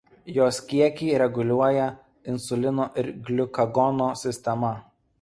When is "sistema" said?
4.27-4.79